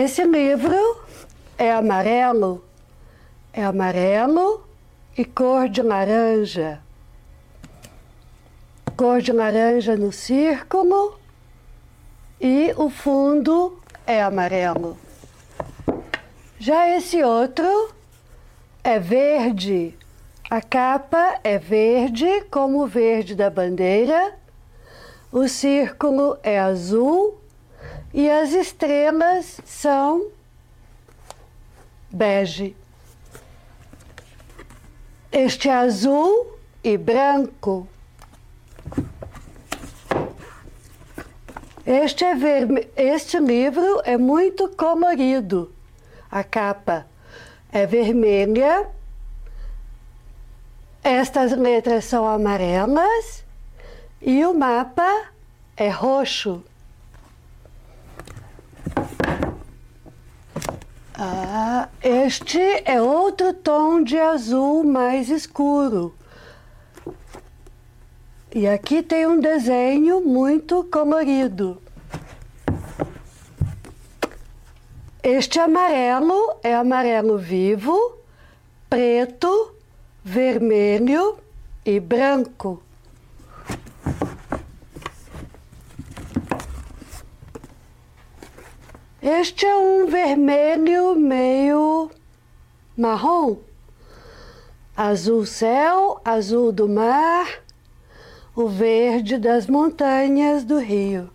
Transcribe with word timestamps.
Esse 0.00 0.22
livro 0.22 1.02
é 1.58 1.72
amarelo, 1.72 2.64
é 3.52 3.64
amarelo 3.64 4.64
e 5.16 5.24
cor 5.24 5.68
de 5.68 5.82
laranja. 5.82 6.80
Cor 8.96 9.20
de 9.20 9.32
laranja 9.32 9.96
no 9.96 10.12
círculo 10.12 11.18
e 12.40 12.72
o 12.76 12.88
fundo 12.88 13.76
é 14.06 14.22
amarelo. 14.22 14.96
Já 16.60 16.88
esse 16.96 17.20
outro 17.24 17.92
é 18.84 19.00
verde. 19.00 19.98
A 20.48 20.60
capa 20.60 21.40
é 21.42 21.58
verde, 21.58 22.44
como 22.52 22.84
o 22.84 22.86
verde 22.86 23.34
da 23.34 23.50
bandeira. 23.50 24.36
O 25.32 25.48
círculo 25.48 26.38
é 26.44 26.56
azul 26.56 27.47
e 28.12 28.28
as 28.30 28.52
estrelas 28.52 29.60
são 29.64 30.28
bege. 32.10 32.74
Este 35.30 35.68
azul 35.68 36.58
e 36.82 36.96
branco. 36.96 37.86
Este, 41.86 42.24
é 42.24 42.34
verme... 42.34 42.88
este 42.96 43.38
livro 43.38 44.00
é 44.04 44.16
muito 44.16 44.68
colorido. 44.68 45.72
A 46.30 46.44
capa 46.44 47.06
é 47.72 47.86
vermelha. 47.86 48.88
Estas 51.02 51.52
letras 51.52 52.04
são 52.04 52.26
amarelas 52.28 53.44
e 54.20 54.44
o 54.44 54.52
mapa 54.52 55.28
é 55.76 55.88
roxo. 55.88 56.62
Ah, 61.20 61.88
este 62.00 62.60
é 62.84 63.02
outro 63.02 63.52
tom 63.52 64.04
de 64.04 64.16
azul 64.16 64.84
mais 64.84 65.28
escuro. 65.28 66.14
E 68.54 68.68
aqui 68.68 69.02
tem 69.02 69.26
um 69.26 69.40
desenho 69.40 70.20
muito 70.20 70.84
colorido. 70.84 71.82
Este 75.20 75.58
amarelo 75.58 76.54
é 76.62 76.72
amarelo 76.76 77.36
vivo, 77.36 78.16
preto, 78.88 79.74
vermelho 80.22 81.36
e 81.84 81.98
branco. 81.98 82.80
Este 89.30 89.66
é 89.66 89.76
um 89.76 90.06
vermelho 90.06 91.14
meio 91.14 92.10
marrom, 92.96 93.58
azul 94.96 95.44
céu, 95.44 96.18
azul 96.24 96.72
do 96.72 96.88
mar, 96.88 97.62
o 98.56 98.66
verde 98.66 99.36
das 99.36 99.66
montanhas 99.66 100.64
do 100.64 100.78
rio. 100.78 101.28